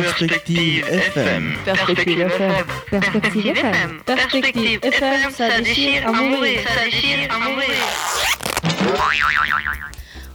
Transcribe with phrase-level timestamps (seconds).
[0.00, 1.54] Perspective FM.
[1.64, 2.52] Perspective FM.
[2.92, 3.90] Perspective FM.
[4.06, 7.74] Perspective FM, ça déchire à mourir, ça déchire à mourir.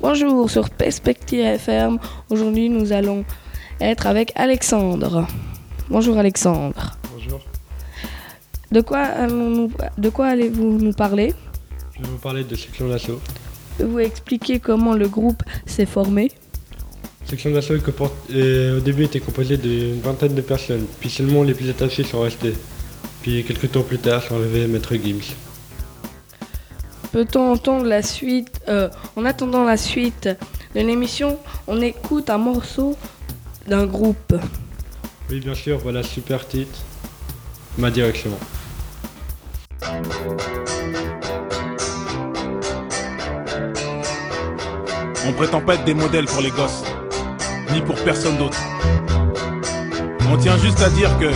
[0.00, 1.98] Bonjour sur Perspective FM.
[2.28, 3.24] Aujourd'hui, nous allons
[3.80, 5.28] être avec Alexandre.
[5.90, 6.96] Bonjour Alexandre.
[7.14, 7.40] Bonjour,
[8.72, 11.32] De quoi, allons-nous- de quoi allez-vous nous parler?
[11.96, 13.20] Je vais vous parler de Section d'Assaut.
[13.78, 16.32] Pouvez-vous expliquer comment le groupe s'est formé
[17.28, 21.68] Section d'Assaut euh, au début était composée d'une vingtaine de personnes, puis seulement les plus
[21.68, 22.54] attachés sont restés.
[23.22, 25.34] Puis quelques temps plus tard sont arrivés Maître Gims.
[27.10, 30.28] Peut-on entendre la suite euh, En attendant la suite
[30.74, 32.96] de l'émission, on écoute un morceau
[33.66, 34.34] d'un groupe.
[35.28, 36.78] Oui bien sûr, voilà super titre,
[37.76, 38.30] ma direction.
[45.28, 46.84] On prétend pas être des modèles pour les gosses,
[47.80, 48.58] pour personne d'autre.
[50.30, 51.30] On tient juste à dire que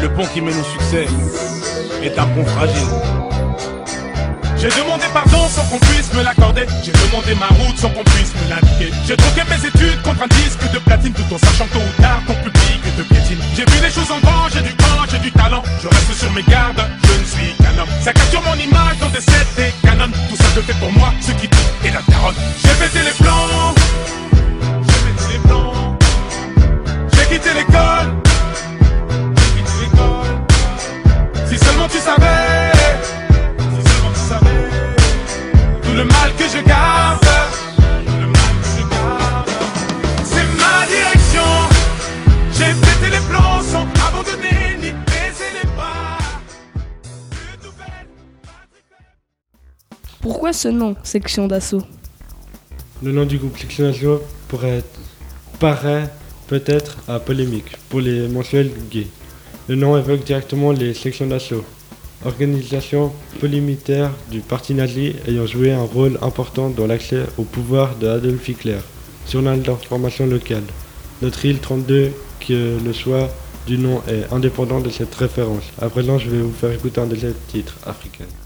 [0.00, 1.06] le pont qui mène au succès
[2.02, 2.88] est un pont fragile.
[4.56, 6.66] J'ai demandé pardon sans qu'on puisse me l'accorder.
[6.82, 8.92] J'ai demandé ma route sans qu'on puisse me l'indiquer.
[9.06, 12.20] J'ai troqué mes études contre un disque de platine tout en sachant tôt ou tard
[12.26, 13.38] ton public te piétine.
[13.54, 15.62] J'ai vu les choses en grand, j'ai du temps, j'ai du talent.
[15.82, 17.88] Je reste sur mes gardes, je ne suis qu'un homme.
[18.00, 19.72] Ça capture mon image dans des sets
[50.28, 51.84] Pourquoi ce nom, section d'assaut
[53.00, 54.82] Le nom du groupe Section d'Assaut pourrait
[55.60, 56.10] paraît
[56.48, 59.06] peut-être à polémique pour les mensuels gays.
[59.68, 61.64] Le nom évoque directement les sections d'assaut,
[62.24, 68.08] organisation polimitaire du parti nazi ayant joué un rôle important dans l'accès au pouvoir de
[68.08, 68.78] Adolf Hitler,
[69.30, 70.64] journal d'information locale.
[71.22, 72.10] Notre île 32,
[72.40, 73.28] que le choix
[73.68, 75.62] du nom est indépendant de cette référence.
[75.80, 78.24] À présent, je vais vous faire écouter un deuxième titre africain.
[78.24, 78.45] Africain,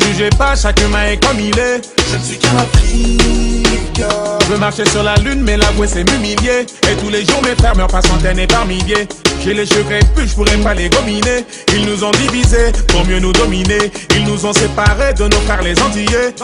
[0.00, 1.80] jugez pas, chaque humain est comme il est.
[2.10, 4.38] je ne suis qu'un Africain.
[4.42, 6.66] Je veux marcher sur la lune, mais l'avouer c'est m'humilier.
[6.90, 9.06] Et tous les jours mes frères meurent par centaines et par milliers.
[9.42, 11.46] J'ai les cheveux crépus, je pourrais pas les gominer.
[11.74, 13.90] Ils nous ont divisés pour mieux nous dominer.
[14.14, 16.34] Ils nous ont séparés de nos frères les Antillais.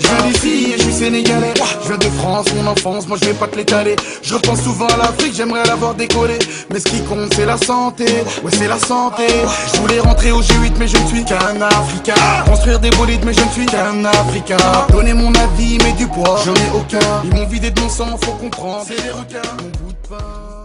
[0.00, 1.54] Je viens d'ici et je suis sénégalais.
[1.82, 3.96] Je viens de France, mon enfance, moi je vais pas te l'étaler.
[4.22, 6.38] Je repense souvent à l'Afrique, j'aimerais l'avoir décollé.
[6.72, 8.04] Mais ce qui compte, c'est la santé.
[8.44, 9.26] Ouais, c'est la santé.
[9.74, 12.14] Je voulais rentrer au G8, mais je ne suis qu'un Africain.
[12.46, 14.56] Construire des bolides, mais je ne suis qu'un Africain.
[14.90, 17.22] Donner mon avis, mais du poids, j'en ai aucun.
[17.24, 18.84] Ils m'ont vidé de mon sang, faut comprendre.
[18.86, 20.55] C'est des requins, mon bout de pain.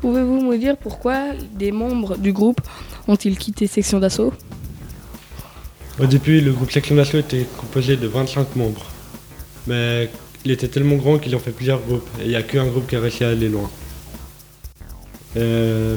[0.00, 2.60] Pouvez-vous me dire pourquoi des membres du groupe
[3.08, 4.32] ont-ils quitté section d'assaut?
[5.98, 8.84] Au début, le groupe Section d'Assaut était composé de 25 membres.
[9.66, 10.10] Mais
[10.44, 12.06] il était tellement grand qu'ils ont fait plusieurs groupes.
[12.20, 13.70] Et il n'y a qu'un groupe qui a réussi à aller loin.
[15.38, 15.96] Euh,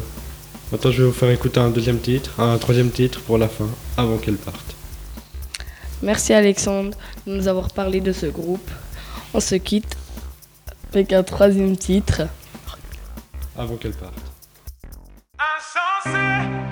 [0.71, 3.67] maintenant, je vais vous faire écouter un deuxième titre, un troisième titre pour la fin,
[3.97, 4.75] avant qu'elle parte.
[6.01, 8.71] Merci Alexandre de nous avoir parlé de ce groupe.
[9.33, 9.97] On se quitte
[10.93, 12.21] avec un troisième titre.
[13.59, 14.13] Avant qu'elle parte.
[15.37, 16.17] Insensé,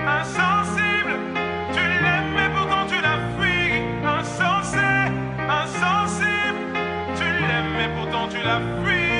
[0.08, 1.20] insensible,
[1.74, 3.84] tu l'aimes mais pourtant tu la fuis.
[4.06, 4.88] Insensé,
[5.50, 6.62] insensible,
[7.18, 9.17] tu l'aimes mais pourtant tu la fuis.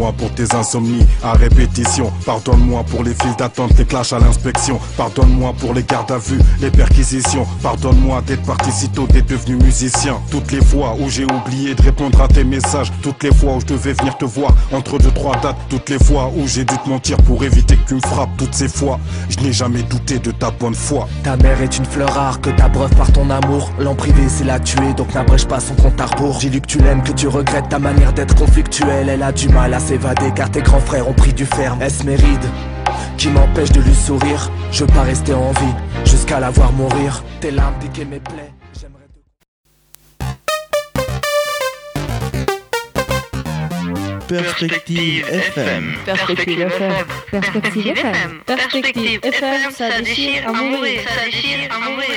[0.00, 2.10] Pardonne-moi pour tes insomnies à répétition.
[2.24, 4.80] Pardonne-moi pour les files d'attente, les clashs à l'inspection.
[4.96, 7.46] Pardonne-moi pour les gardes à vue, les perquisitions.
[7.62, 10.18] Pardonne-moi d'être parti si tôt, d'être devenu musicien.
[10.30, 12.90] Toutes les fois où j'ai oublié de répondre à tes messages.
[13.02, 15.58] Toutes les fois où je devais venir te voir entre deux, trois dates.
[15.68, 18.30] Toutes les fois où j'ai dû te mentir pour éviter que tu me frappes.
[18.38, 18.98] Toutes ces fois,
[19.28, 21.08] je n'ai jamais douté de ta bonne foi.
[21.24, 23.70] Ta mère est une fleur rare que t'abreuves par ton amour.
[23.78, 26.40] L'en privé, c'est la tuer, donc n'abrège pas son compte à rebours.
[26.40, 29.10] J'ai lu que tu l'aimes, que tu regrettes ta manière d'être conflictuelle.
[29.10, 31.82] Elle a du mal à s'évader car tes grands frères ont pris du ferme.
[31.82, 32.48] Est-ce mes rides
[33.18, 34.48] qui m'empêchent de lui sourire?
[34.70, 37.24] Je veux pas rester en vie jusqu'à la voir mourir.
[37.40, 38.52] Tes larmes piquaient mes plaies.
[44.28, 45.94] Perspective FM.
[46.04, 47.06] Perspective FM.
[47.32, 48.40] Perspective FM.
[48.46, 49.70] Perspective FM.
[49.72, 51.00] Ça déchire à mourir.
[51.08, 52.16] Ça déchire à mourir.